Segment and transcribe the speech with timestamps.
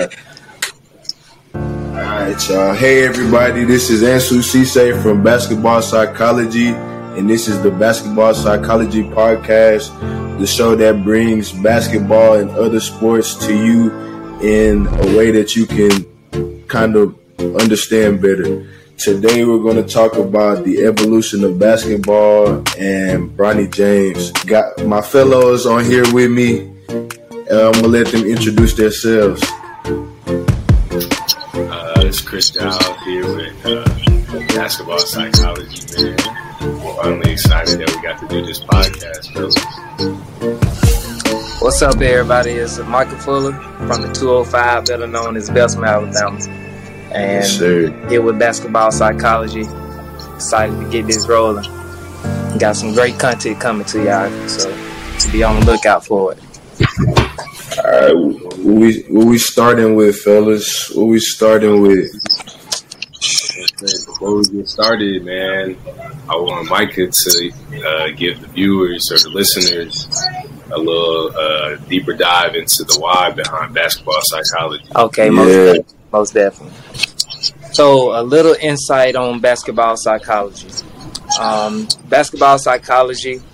[0.00, 0.18] Alright,
[2.48, 2.74] y'all.
[2.74, 3.62] Hey, everybody.
[3.62, 9.96] This is Ansu Cisse from Basketball Psychology, and this is the Basketball Psychology Podcast,
[10.40, 13.92] the show that brings basketball and other sports to you
[14.40, 18.66] in a way that you can kind of understand better.
[18.98, 24.32] Today, we're going to talk about the evolution of basketball and Bronny James.
[24.44, 26.68] Got my fellows on here with me.
[27.48, 29.40] Uh, I'm going to let them introduce themselves.
[32.14, 32.70] It's Chris Dow
[33.02, 33.84] here with uh,
[34.54, 36.16] Basketball Psychology, man.
[36.60, 39.56] I'm finally excited that we got to do this podcast, fellas.
[41.60, 42.52] What's up, everybody?
[42.52, 46.38] It's Michael Fuller from the 205, better known as Bessemer, Alabama.
[47.12, 49.64] And Yes, here with Basketball Psychology.
[50.36, 51.64] Excited to get this rolling.
[52.60, 54.70] Got some great content coming to y'all, so
[55.32, 56.43] be on the lookout for it.
[56.98, 60.90] All right, what we what we starting with, fellas?
[60.94, 62.10] What we starting with?
[63.80, 65.76] Before we get started, man,
[66.28, 67.52] I want Micah to
[67.84, 70.08] uh, give the viewers or the listeners
[70.70, 74.84] a little uh, deeper dive into the why behind basketball psychology.
[74.94, 75.72] Okay, most, Yeah.
[75.74, 76.78] def- most definitely.
[77.72, 80.68] So, a little insight on basketball psychology.
[81.40, 83.53] Um, basketball psychology, the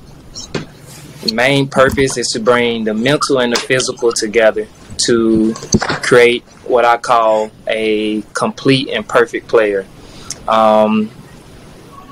[1.32, 4.66] main purpose is to bring the mental and the physical together
[5.06, 5.54] to
[6.02, 9.86] create what I call a complete and perfect player.
[10.48, 11.10] Um,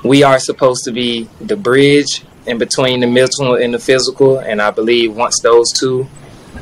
[0.03, 4.61] we are supposed to be the bridge in between the mental and the physical, and
[4.61, 6.07] I believe once those two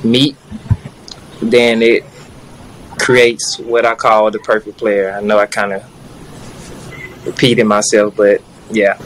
[0.03, 0.35] meet,
[1.41, 2.03] then it
[2.99, 5.13] creates what I call the perfect player.
[5.13, 8.97] I know I kind of repeated myself, but yeah,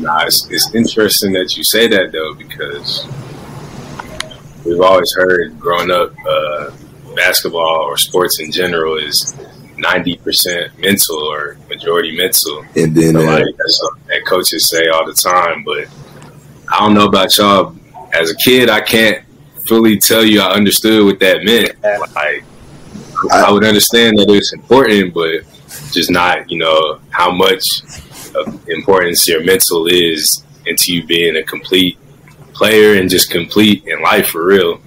[0.00, 3.06] Nah, it's, it's interesting that you say that though, because
[4.64, 6.70] we've always heard growing up, uh,
[7.16, 9.34] basketball or sports in general is
[9.76, 12.64] ninety percent mental or majority mental.
[12.76, 15.88] And then So, uh, like that's something that coaches say all the time, but
[16.72, 17.74] I don't know about y'all.
[18.12, 19.24] As a kid, I can't
[19.66, 21.74] fully tell you I understood what that meant.
[22.14, 22.44] Like
[23.32, 25.42] I would understand that it's important, but
[25.92, 27.62] just not, you know, how much
[28.68, 31.98] importance your mental is into you being a complete
[32.52, 34.80] player and just complete in life for real.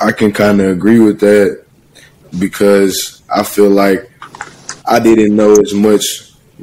[0.00, 1.64] I can kind of agree with that
[2.38, 4.10] because I feel like
[4.86, 6.04] I didn't know as much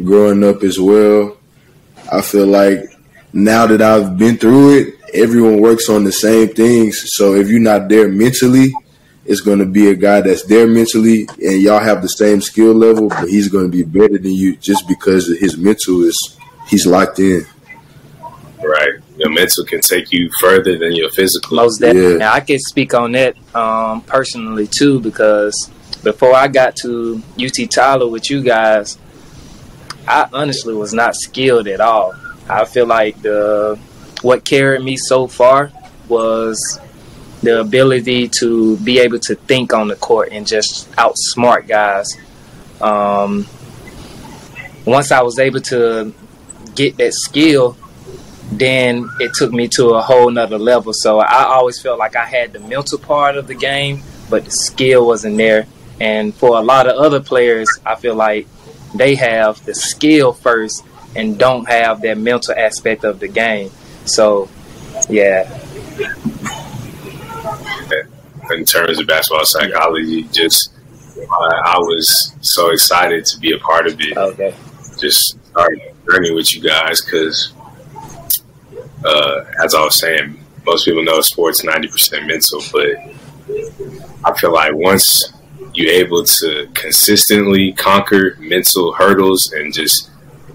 [0.03, 1.37] growing up as well.
[2.11, 2.79] I feel like
[3.33, 7.03] now that I've been through it, everyone works on the same things.
[7.15, 8.73] So if you're not there mentally,
[9.27, 12.73] it's going to be a guy that's there mentally and y'all have the same skill
[12.73, 16.37] level, but he's going to be better than you just because his mental is
[16.69, 17.45] he's locked in.
[18.63, 18.99] Right.
[19.17, 21.57] Your mental can take you further than your physical.
[21.57, 22.13] most definitely.
[22.13, 22.17] Yeah.
[22.17, 25.71] Now, I can speak on that um, personally too because
[26.03, 28.97] before I got to UT Tyler with you guys,
[30.07, 32.13] I honestly was not skilled at all.
[32.47, 33.77] I feel like the
[34.21, 35.71] what carried me so far
[36.07, 36.79] was
[37.47, 42.05] the ability to be able to think on the court and just outsmart guys.
[42.81, 43.47] Um,
[44.85, 46.13] once I was able to
[46.75, 47.77] get that skill,
[48.51, 50.91] then it took me to a whole nother level.
[50.93, 54.51] So I always felt like I had the mental part of the game, but the
[54.51, 55.67] skill wasn't there.
[56.01, 58.45] And for a lot of other players, I feel like
[58.93, 60.83] they have the skill first
[61.15, 63.71] and don't have that mental aspect of the game.
[64.03, 64.49] So,
[65.09, 65.47] yeah,
[68.51, 70.73] in terms of basketball psychology, just
[71.17, 74.17] I, I was so excited to be a part of it.
[74.17, 74.53] okay.
[74.99, 77.53] just started journey with you guys because,
[79.05, 82.91] uh, as I was saying, most people know sports ninety percent mental, but
[84.25, 85.33] I feel like once
[85.73, 90.09] you're able to consistently conquer mental hurdles and just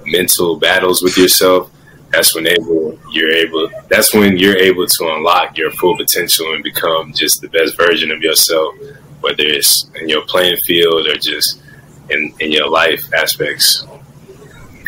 [0.05, 1.71] mental battles with yourself,
[2.13, 3.71] that's when able you're able.
[3.89, 8.11] That's when you're able to unlock your full potential and become just the best version
[8.11, 8.75] of yourself,
[9.21, 11.63] whether it's in your playing field or just
[12.11, 13.85] in, in your life aspects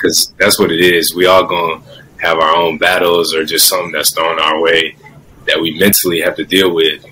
[0.05, 1.15] because that's what it is.
[1.15, 1.81] We all gonna
[2.19, 4.97] have our own battles or just something that's thrown our way
[5.47, 7.05] that we mentally have to deal with.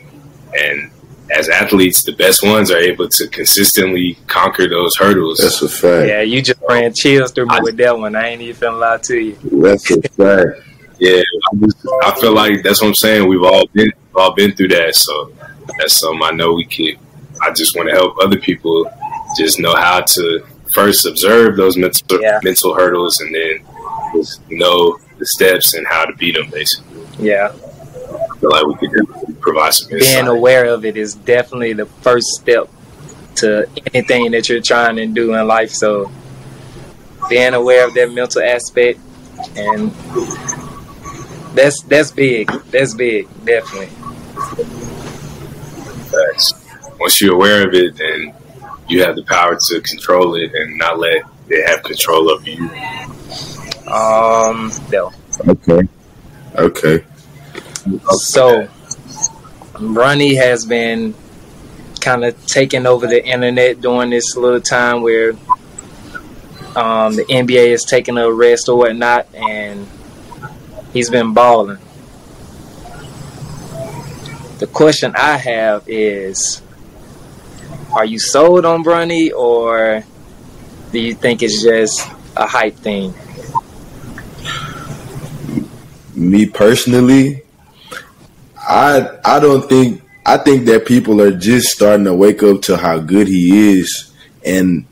[0.55, 0.91] And
[1.35, 5.39] as athletes, the best ones are able to consistently conquer those hurdles.
[5.39, 6.09] That's a fact.
[6.09, 8.15] Yeah, you just ran chills through me with that one.
[8.15, 9.35] I ain't even finna lie to you.
[9.63, 10.61] That's a fact.
[10.99, 13.29] Yeah, I, just, I feel like that's what I'm saying.
[13.29, 15.33] We've all been we've all been through that, so
[15.79, 16.95] that's something I know we can.
[17.41, 18.89] I just want to help other people
[19.37, 22.39] just know how to first observe those mental Yeah.
[22.45, 23.65] mental hurdles and then
[24.15, 26.49] just know the steps and how to beat them.
[26.51, 26.85] Basically,
[27.19, 27.49] Yeah.
[27.51, 31.87] I feel like we could definitely provide some being aware of it is definitely the
[31.87, 32.69] first step
[33.37, 35.71] to anything that you're trying to do in life.
[35.71, 36.11] So
[37.29, 38.99] being aware of that mental aspect
[39.57, 39.91] and
[41.55, 42.51] that's that's big.
[42.71, 43.89] That's big, definitely.
[46.11, 46.53] Thanks.
[46.99, 48.35] Once you're aware of it, then
[48.89, 52.69] you have the power to control it and not let it have control of you.
[53.91, 55.13] Um, no.
[55.47, 55.89] Okay.
[56.57, 57.05] Okay.
[58.13, 58.69] So,
[59.83, 61.15] Bronny has been
[62.01, 65.31] kind of taking over the internet during this little time where
[66.77, 69.87] um, the NBA is taking a rest or whatnot, and
[70.93, 71.79] he's been balling.
[74.59, 76.63] The question I have is
[77.93, 80.05] Are you sold on Bronny, or
[80.93, 83.13] do you think it's just a hype thing?
[86.15, 87.42] Me personally,
[88.63, 92.77] I I don't think I think that people are just starting to wake up to
[92.77, 94.13] how good he is
[94.45, 94.87] and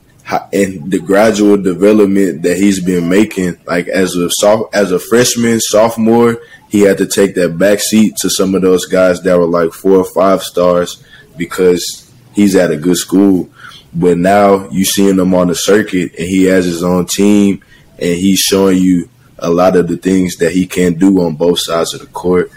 [0.52, 3.58] and the gradual development that he's been making.
[3.66, 8.16] Like as a soft, as a freshman, sophomore, he had to take that back seat
[8.18, 11.02] to some of those guys that were like four or five stars
[11.36, 13.50] because he's at a good school.
[13.92, 17.62] But now you seeing him on the circuit and he has his own team
[17.98, 19.08] and he's showing you
[19.38, 22.52] a lot of the things that he can do on both sides of the court.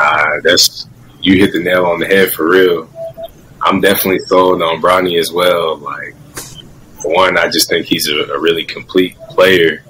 [0.00, 0.88] Uh, that's
[1.20, 2.88] you hit the nail on the head for real.
[3.62, 5.78] I'm definitely sold on Bronny as well.
[5.78, 6.14] Like,
[7.02, 9.82] one, I just think he's a, a really complete player.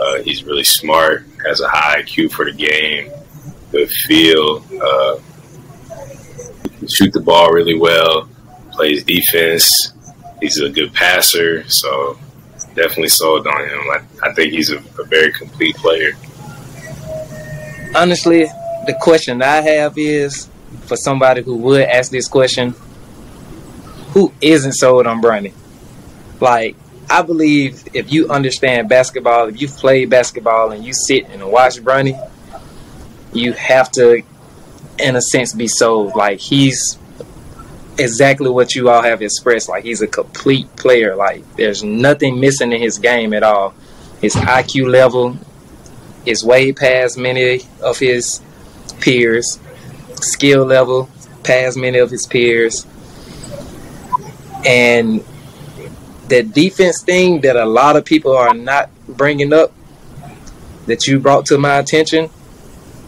[0.00, 3.10] Uh, he's really smart, has a high IQ for the game,
[3.70, 5.18] good feel, uh,
[6.88, 8.28] shoot the ball really well,
[8.70, 9.92] plays defense.
[10.40, 12.18] He's a good passer, so
[12.74, 13.80] definitely sold on him.
[13.90, 16.12] I, I think he's a, a very complete player.
[17.94, 18.46] Honestly,
[18.86, 20.48] the question I have is
[20.82, 22.74] for somebody who would ask this question
[24.12, 25.52] who isn't sold on Bronny?
[26.40, 26.76] Like,
[27.08, 31.76] I believe if you understand basketball, if you play basketball and you sit and watch
[31.76, 32.18] Bronny,
[33.32, 34.22] you have to,
[34.98, 36.14] in a sense, be sold.
[36.14, 36.98] Like, he's
[37.98, 39.68] exactly what you all have expressed.
[39.68, 41.16] Like, he's a complete player.
[41.16, 43.74] Like, there's nothing missing in his game at all.
[44.20, 45.36] His IQ level
[46.26, 48.40] is way past many of his
[49.00, 49.58] peers,
[50.20, 51.08] skill level
[51.42, 52.86] past many of his peers.
[54.64, 55.24] And
[56.28, 59.72] the defense thing that a lot of people are not bringing up
[60.86, 62.30] that you brought to my attention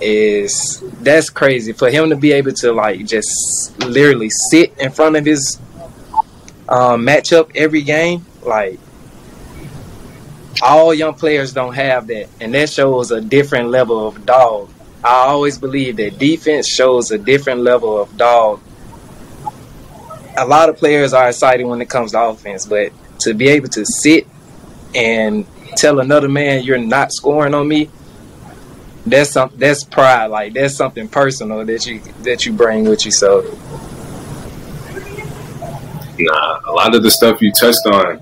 [0.01, 1.73] is that's crazy.
[1.73, 5.59] For him to be able to like just literally sit in front of his
[6.69, 8.79] um, matchup every game like
[10.63, 12.29] all young players don't have that.
[12.41, 14.71] And that shows a different level of dog
[15.05, 18.61] i always believe that defense shows a different level of dog
[20.37, 23.69] a lot of players are excited when it comes to offense, but to be able
[23.69, 24.27] to sit
[24.95, 25.47] and
[25.77, 27.89] tell another man you're not scoring on me,
[29.07, 30.27] that's some that's pride.
[30.27, 33.13] Like that's something personal that you that you bring with you.
[33.13, 33.43] So,
[36.19, 38.21] nah, a lot of the stuff you touched on,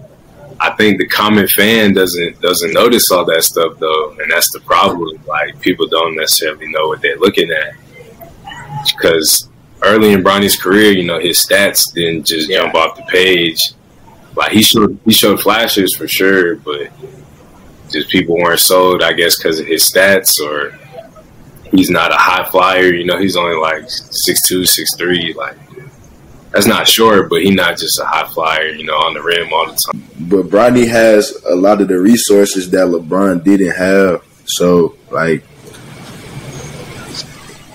[0.62, 4.60] I think the common fan doesn't doesn't notice all that stuff though, and that's the
[4.60, 5.20] problem.
[5.26, 7.74] Like people don't necessarily know what they're looking at
[8.86, 9.48] because
[9.82, 12.58] early in Bronny's career, you know, his stats didn't just yeah.
[12.58, 13.60] jump off the page.
[14.36, 16.90] Like he showed, he showed flashes for sure, but
[17.90, 20.78] just people weren't sold, I guess, because of his stats or
[21.70, 22.94] he's not a high flyer.
[22.94, 25.34] You know, he's only like six two, six three.
[25.34, 25.56] Like
[26.52, 28.68] that's not sure, but he's not just a high flyer.
[28.68, 30.04] You know, on the rim all the time.
[30.20, 34.22] But Bronny has a lot of the resources that LeBron didn't have.
[34.44, 35.42] So like,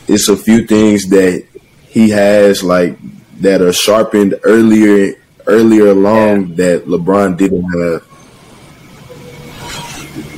[0.08, 1.46] it's a few things that
[1.88, 2.98] he has like
[3.40, 5.14] that are sharpened earlier
[5.48, 6.56] earlier along yeah.
[6.56, 8.04] that LeBron didn't have.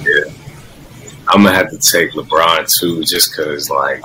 [0.06, 0.34] Yeah,
[1.28, 4.02] I'm gonna have to take LeBron too, just because like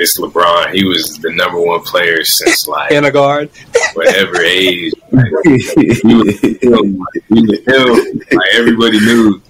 [0.00, 0.72] it's LeBron.
[0.72, 3.50] He was the number one player since like kindergarten,
[3.94, 4.92] whatever age.
[5.12, 8.22] Like, he was him, he was him.
[8.32, 9.40] Like everybody knew.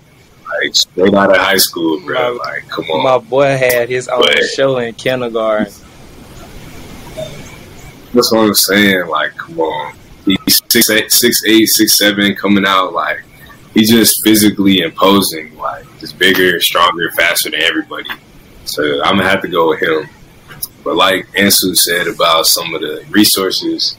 [0.63, 2.33] Like straight out of high school, bro.
[2.33, 3.05] Like, come on.
[3.05, 5.73] My boy had his own but, show in kindergarten.
[8.13, 9.07] That's what I'm saying.
[9.07, 13.23] Like, come on, he's six eight, six eight, six seven, coming out like
[13.75, 18.11] he's just physically imposing, like just bigger, stronger, faster than everybody.
[18.65, 20.09] So I'm gonna have to go with him.
[20.83, 23.97] But like Ansu said about some of the resources,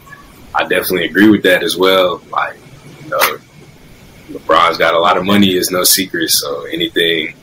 [0.53, 2.21] I definitely agree with that as well.
[2.31, 2.57] Like,
[3.03, 3.37] you know,
[4.31, 6.29] LeBron's got a lot of money is no secret.
[6.31, 7.35] So anything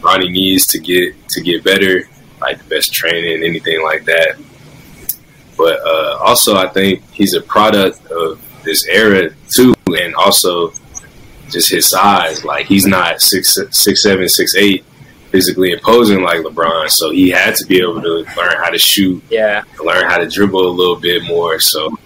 [0.00, 2.08] Bronny needs to get to get better,
[2.40, 4.38] like the best training, anything like that,
[5.56, 10.72] But uh, also, I think he's a product of this era too, and also
[11.50, 12.44] just his size.
[12.44, 14.84] Like he's not six six seven six eight
[15.30, 19.22] physically imposing like LeBron, so he had to be able to learn how to shoot,
[19.30, 21.60] yeah, learn how to dribble a little bit more.
[21.60, 21.96] So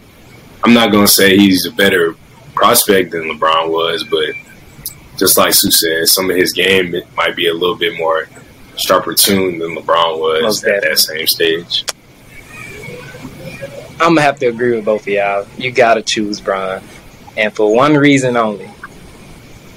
[0.64, 2.14] I'm not gonna say he's a better
[2.54, 4.34] prospect than LeBron was, but
[5.18, 8.28] just like Sue said, some of his game might be a little bit more
[8.76, 11.84] sharper tuned than LeBron was at that same stage.
[14.00, 15.46] I'm gonna have to agree with both of y'all.
[15.56, 16.82] You gotta choose Bron,
[17.36, 18.68] and for one reason only.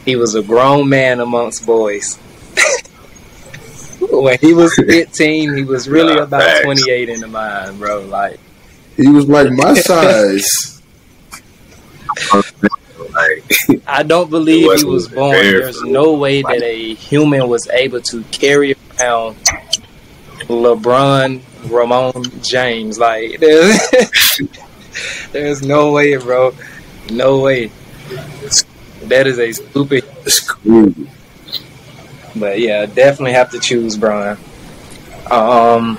[0.04, 2.20] He was a grown man amongst boys.
[4.22, 6.64] when he was 15, he was really nah, about facts.
[6.64, 8.02] 28 in the mind, bro.
[8.02, 8.40] Like
[8.98, 10.82] he was like my size.
[13.88, 15.32] I don't believe he was born.
[15.32, 19.38] There's no way that a human was able to carry around
[20.48, 23.00] LeBron Raymone James.
[23.00, 23.80] Like there's,
[25.32, 26.54] there's no way, bro.
[27.12, 27.72] No way.
[29.04, 30.04] That is a stupid.
[32.36, 34.38] But yeah, definitely have to choose Bron.
[35.32, 35.98] Um.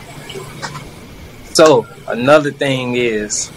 [1.52, 3.50] So another thing is,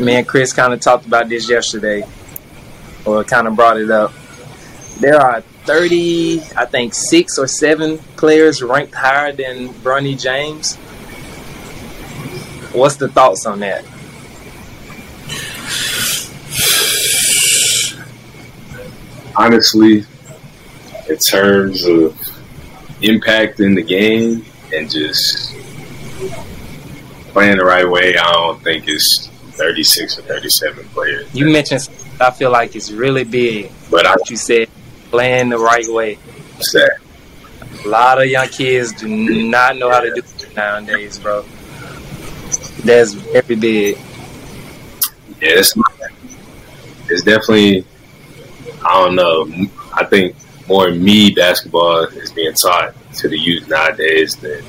[0.00, 2.02] me and Chris kind of talked about this yesterday,
[3.04, 4.12] or kind of brought it up.
[5.00, 10.76] There are 30, I think six or seven players ranked higher than Bronny James.
[12.72, 13.84] What's the thoughts on that?
[19.36, 20.04] honestly,
[21.08, 22.18] in terms of
[23.02, 25.52] impact in the game and just
[27.28, 31.34] playing the right way, I don't think it's 36 or 37 players.
[31.34, 31.88] You mentioned,
[32.20, 33.70] I feel like it's really big.
[33.90, 34.68] But I, you said
[35.10, 36.14] playing the right way.
[36.14, 36.98] What's that?
[37.84, 41.44] A lot of young kids do not know how to do it nowadays, bro.
[42.84, 43.96] That's very big.
[45.40, 45.74] Yeah, it's,
[47.08, 47.84] it's definitely
[48.84, 49.68] I don't know.
[49.92, 50.36] I think
[50.68, 54.62] more me basketball is being taught to the youth nowadays than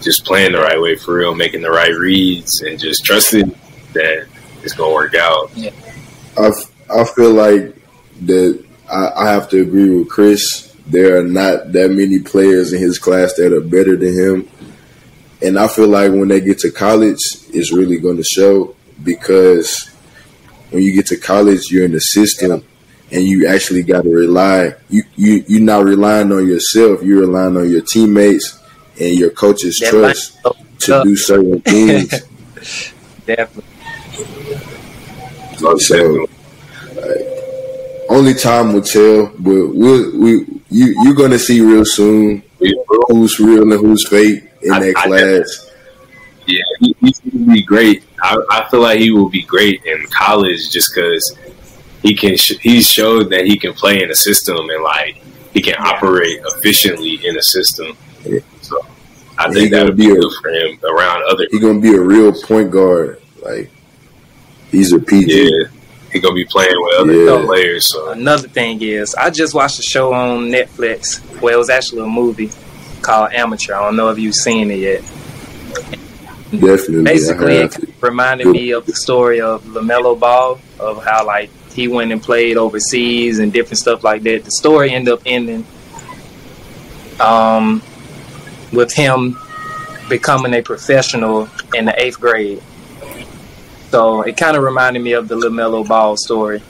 [0.00, 3.54] just playing the right way for real, making the right reads, and just trusting
[3.92, 4.26] that
[4.62, 5.50] it's gonna work out.
[5.54, 5.70] Yeah.
[6.36, 6.50] I,
[6.92, 7.74] I feel like
[8.22, 10.74] that I, I have to agree with Chris.
[10.86, 14.48] There are not that many players in his class that are better than him.
[15.42, 17.18] And I feel like when they get to college,
[17.52, 19.90] it's really going to show because
[20.70, 22.64] when you get to college, you're in the system
[23.10, 24.74] and you actually got to rely.
[24.88, 27.02] You you you're not relying on yourself.
[27.02, 28.58] You're relying on your teammates
[29.00, 30.38] and your coach's that trust
[30.80, 32.10] to do certain things.
[33.26, 33.64] Definitely.
[35.78, 36.26] So,
[38.10, 42.42] only time will tell, but we'll, we you you're gonna see real soon
[43.08, 45.70] who's real and who's fake in I, that I class.
[46.46, 48.04] Yeah, he, he's gonna be great.
[48.22, 51.36] I, I feel like he will be great in college just because
[52.06, 55.16] he can sh- he's showed that he can play in a system and like
[55.52, 57.96] he can operate efficiently in a system.
[58.24, 58.38] Yeah.
[58.62, 58.78] So
[59.36, 61.46] I think that would be, good a, for him around other.
[61.50, 63.20] He's gonna be a real point guard.
[63.42, 63.70] Like
[64.70, 65.50] he's a PG.
[65.50, 65.68] Yeah.
[66.12, 67.44] He's gonna be playing with other yeah.
[67.44, 67.88] players.
[67.88, 71.20] So another thing is, I just watched a show on Netflix.
[71.40, 72.50] Well, it was actually a movie
[73.02, 73.74] called Amateur.
[73.74, 75.02] I don't know if you've seen it yet.
[76.52, 77.02] Definitely.
[77.02, 82.10] Basically, it reminded me of the story of LaMelo Ball, of how like he went
[82.10, 84.44] and played overseas and different stuff like that.
[84.44, 85.66] The story ended up ending
[87.20, 87.82] um,
[88.72, 89.38] with him
[90.08, 92.62] becoming a professional in the eighth grade.
[93.90, 96.62] So it kind of reminded me of the LaMelo Ball story.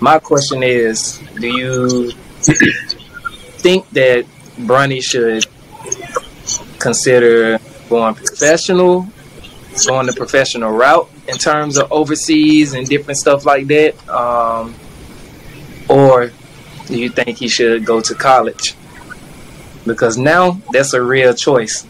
[0.00, 2.10] My question is do you
[3.60, 4.24] think that
[4.56, 5.46] Bronny should
[6.78, 7.58] consider
[7.90, 9.08] going professional,
[9.86, 14.08] going the professional route, in terms of overseas and different stuff like that?
[14.08, 14.74] Um,
[15.88, 16.30] or
[16.86, 18.74] do you think he should go to college?
[19.86, 21.86] Because now that's a real choice.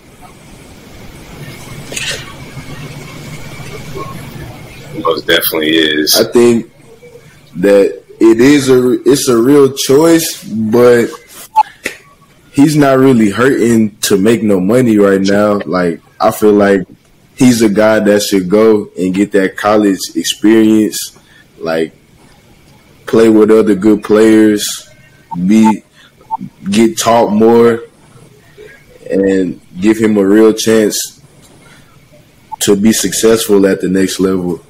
[5.03, 6.21] Most definitely is.
[6.21, 6.71] I think
[7.57, 11.09] that it is a it's a real choice, but
[12.53, 15.61] he's not really hurting to make no money right now.
[15.65, 16.83] Like I feel like
[17.39, 21.17] he's a guy that should go and get that college experience,
[21.59, 21.95] like
[23.07, 24.91] play with other good players,
[25.47, 25.83] be
[26.71, 27.83] get taught more,
[29.11, 31.23] and give him a real chance
[32.61, 34.61] to be successful at the next level.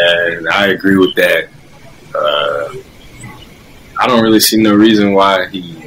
[0.00, 1.48] And I agree with that.
[2.14, 2.74] Uh,
[4.00, 5.77] I don't really see no reason why he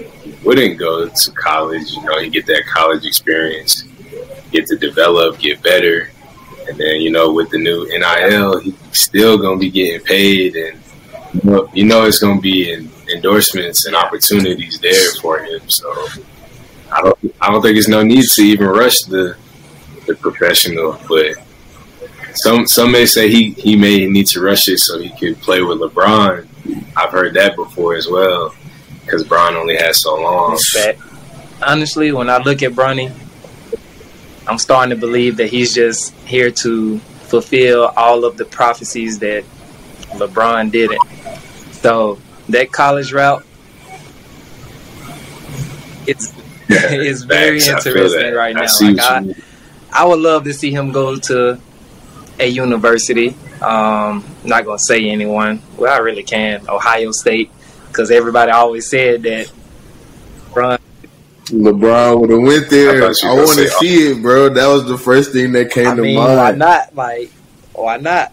[0.44, 3.84] wouldn't go to college, you know, you get that college experience,
[4.52, 6.10] get to develop, get better,
[6.68, 10.80] and then you know with the new NIL, he's still gonna be getting paid, and
[11.34, 15.62] you know, you know it's gonna be in endorsements and opportunities there for him.
[15.70, 16.08] So
[16.92, 19.36] I don't I don't think there's no need to even rush the
[20.08, 21.36] the professional, but
[22.34, 25.62] some some may say he, he may need to rush it so he could play
[25.62, 26.48] with LeBron.
[26.96, 28.56] I've heard that before as well
[29.12, 30.58] because Bron only has so long.
[31.62, 33.12] Honestly, when I look at Bronny,
[34.48, 39.44] I'm starting to believe that he's just here to fulfill all of the prophecies that
[40.14, 41.02] LeBron didn't.
[41.74, 43.46] So that college route,
[46.08, 46.34] it's
[46.70, 48.66] it's very interesting right now.
[48.66, 49.36] I, like I,
[49.92, 51.60] I would love to see him go to
[52.40, 53.36] a university.
[53.62, 55.62] Um, not gonna say anyone.
[55.78, 56.68] Well, I really can.
[56.68, 57.52] Ohio State,
[57.92, 59.52] because everybody always said that.
[60.52, 60.80] LeBron,
[61.46, 63.04] LeBron would have went there.
[63.04, 64.50] I, I want to see it, bro.
[64.50, 66.38] That was the first thing that came I to mean, mind.
[66.38, 66.96] Why not?
[66.96, 67.32] Like,
[67.74, 68.32] why not?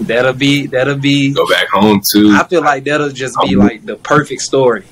[0.00, 2.32] That'll be that'll be go back home too.
[2.32, 4.84] I feel like that'll just be like the perfect story.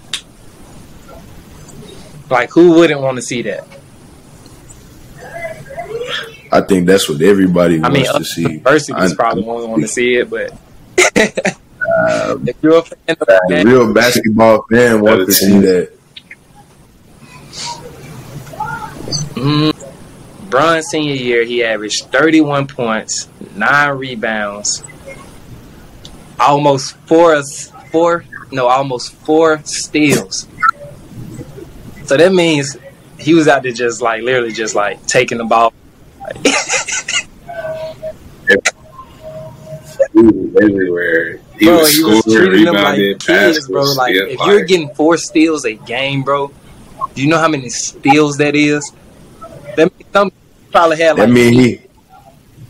[2.31, 3.67] Like who wouldn't want to see that?
[6.51, 8.43] I think that's what everybody wants I mean, to see.
[8.43, 10.57] Universities probably won't want to see it, but
[11.93, 15.93] um, if you're a fan of a real basketball fan wants to see that.
[19.35, 24.83] Mm, Bron senior year, he averaged 31 points, nine rebounds,
[26.39, 27.43] almost four,
[27.91, 30.47] four, no, almost four steals.
[32.05, 32.77] So that means
[33.19, 35.73] he was out there just like literally just like taking the ball
[40.63, 41.41] everywhere.
[41.63, 43.85] He bro, was, he was treating them like kids, bro.
[43.93, 44.51] Like if fire.
[44.51, 46.51] you're getting four steals a game, bro,
[47.15, 48.91] do you know how many steals that is?
[49.77, 50.33] That means some
[50.73, 51.29] probably had like.
[51.29, 51.81] I mean, he.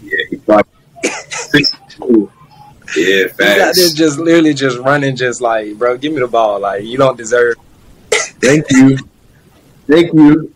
[0.03, 0.71] Yeah, he probably.
[2.95, 6.61] yeah, out there just literally just running, just like, bro, give me the ball.
[6.61, 7.57] Like you don't deserve.
[8.11, 8.99] Thank you,
[9.87, 10.53] thank you.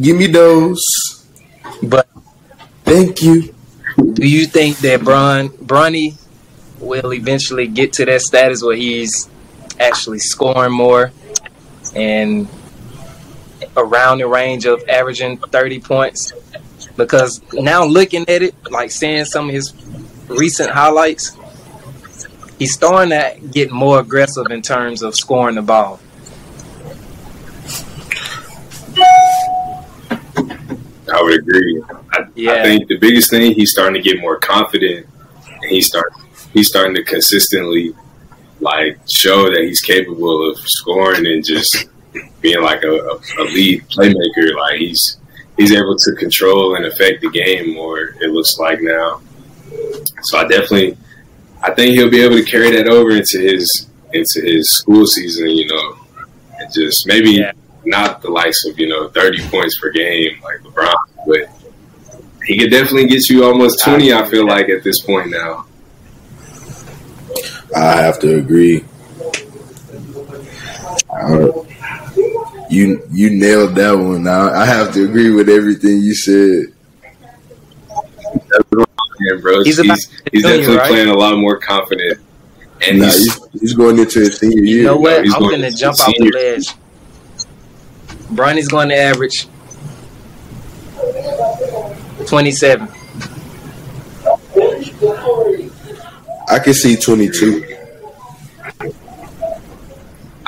[0.00, 0.82] Give me those.
[1.82, 2.08] But
[2.84, 3.54] thank you.
[4.14, 6.16] Do you think that Bron Bronny
[6.80, 9.28] will eventually get to that status where he's
[9.78, 11.12] actually scoring more
[11.94, 12.48] and
[13.76, 16.32] around the range of averaging 30 points?
[16.96, 19.72] Because now looking at it, like seeing some of his
[20.28, 21.36] recent highlights,
[22.58, 26.00] he's starting to get more aggressive in terms of scoring the ball.
[31.10, 31.82] I would agree.
[32.12, 32.52] I, yeah.
[32.52, 35.06] I think the biggest thing he's starting to get more confident,
[35.62, 36.12] and he's start
[36.52, 37.94] he's starting to consistently
[38.60, 41.88] like show that he's capable of scoring and just
[42.40, 44.54] being like a, a, lead playmaker.
[44.56, 45.18] Like he's
[45.56, 48.14] he's able to control and affect the game more.
[48.20, 49.20] It looks like now.
[50.22, 50.96] So I definitely,
[51.62, 55.50] I think he'll be able to carry that over into his into his school season.
[55.50, 55.98] You know,
[56.58, 57.32] and just maybe.
[57.32, 57.52] Yeah
[57.88, 60.94] not the likes of you know thirty points per game like LeBron,
[61.26, 61.50] but
[62.44, 64.12] he could definitely get you almost twenty.
[64.12, 65.66] I feel like at this point now.
[67.74, 68.84] I have to agree.
[71.10, 71.48] Uh,
[72.70, 74.24] you you nailed that one.
[74.24, 76.74] Now I have to agree with everything you said.
[79.20, 79.64] Yeah, bro.
[79.64, 80.88] He's, he's, he's definitely right?
[80.88, 82.20] playing a lot more confident,
[82.86, 84.76] and nah, he's, he's, going into his senior year.
[84.76, 85.26] You know what?
[85.34, 86.68] I'm going to jump off the ledge.
[88.30, 89.48] Bronny's going to average
[92.26, 92.88] 27.
[96.50, 97.76] I can see 22.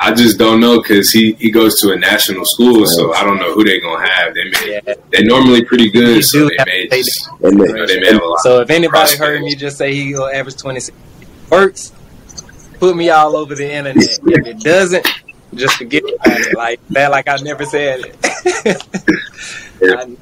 [0.03, 3.37] I just don't know because he, he goes to a national school, so I don't
[3.37, 4.33] know who they're gonna have.
[4.33, 4.93] They may, yeah.
[5.11, 8.39] they're normally pretty good, so they may, just, you know, they may have a lot.
[8.39, 10.97] So if anybody heard me just say he gonna average twenty six,
[11.51, 11.91] works.
[12.79, 14.03] Put me all over the internet.
[14.25, 15.07] if it doesn't,
[15.53, 16.57] just forget about it.
[16.57, 18.15] Like that, like I never said it.
[19.83, 20.15] I,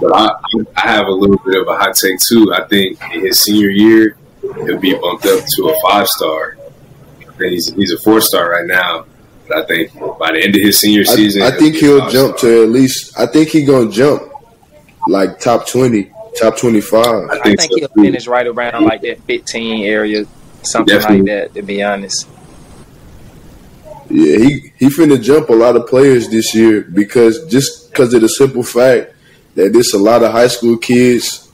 [0.00, 0.30] but I,
[0.76, 2.52] I have a little bit of a hot take too.
[2.54, 6.56] I think in his senior year, he'll be bumped up to a five star.
[7.38, 9.06] He's he's a four star right now.
[9.48, 12.36] But I think by the end of his senior season, I, I think he'll jump
[12.38, 13.18] to at least.
[13.18, 14.22] I think he's gonna jump
[15.08, 17.28] like top twenty, top twenty five.
[17.30, 20.24] I think, I think so he'll finish right around like that fifteen area
[20.62, 21.18] something Definitely.
[21.18, 21.54] like that.
[21.54, 22.28] To be honest.
[24.10, 28.20] Yeah, he he finna jump a lot of players this year because just because of
[28.20, 29.12] the simple fact
[29.56, 31.50] that there's a lot of high school kids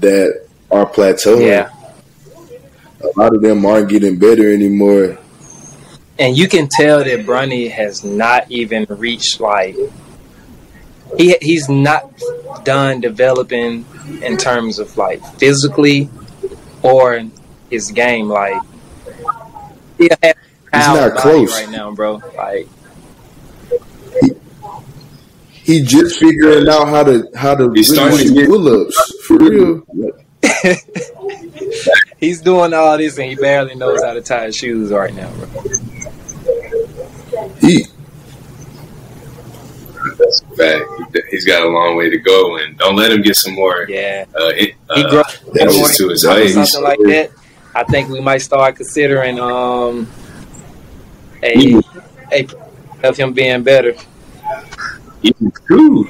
[0.00, 1.46] that are plateauing.
[1.46, 1.70] Yeah.
[3.00, 5.18] a lot of them aren't getting better anymore.
[6.18, 9.76] And you can tell that Bronny has not even reached like
[11.16, 12.10] he he's not
[12.64, 13.86] done developing
[14.20, 16.10] in terms of like physically
[16.82, 17.22] or
[17.70, 18.28] his game.
[18.28, 18.60] Like
[19.96, 20.34] he has
[20.72, 22.20] He's not close right now, bro.
[22.36, 22.68] Like
[25.68, 29.82] he just figuring out how to how to He's really starting pull ups for real.
[32.18, 35.30] he's doing all this and he barely knows how to tie his shoes right now,
[35.34, 35.46] bro.
[37.60, 37.84] He
[40.16, 40.84] That's a fact.
[41.30, 44.24] He's got a long way to go, and don't let him get some more Yeah.
[44.34, 45.22] uh, it, He uh, grow
[45.60, 46.54] inches to his or legs.
[46.54, 47.30] something like that.
[47.74, 50.08] I think we might start considering um
[51.42, 51.74] a
[52.32, 52.46] a
[53.04, 53.94] of him being better.
[55.22, 56.08] Even two.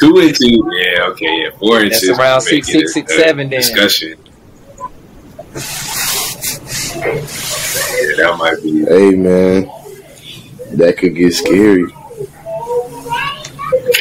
[0.00, 0.70] Two and two.
[0.74, 1.50] Yeah, okay, yeah.
[1.58, 2.18] Four That's inches.
[2.18, 3.60] around make six, it six, a- six, a seven then.
[3.60, 4.18] Discussion.
[6.96, 8.84] Yeah, that might be.
[8.84, 9.70] hey man,
[10.78, 11.84] that could get scary.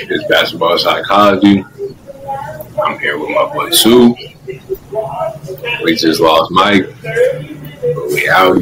[0.08, 1.63] It's basketball psychology.
[2.84, 4.15] I'm here with my boy Sue.
[5.84, 6.88] We just lost Mike.
[7.01, 8.55] But we out.